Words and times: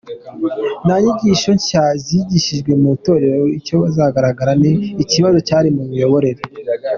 Nta 0.85 0.95
nyigisho 1.01 1.49
nshya 1.57 1.83
zinjijwe 2.03 2.71
mu 2.81 2.87
itorero, 2.97 3.43
icyo 3.59 3.75
bagaragaje 3.99 4.53
ni 4.61 4.71
ikibazo 5.03 5.37
cyari 5.47 5.69
mu 5.75 5.83
miyoborere. 5.89 6.41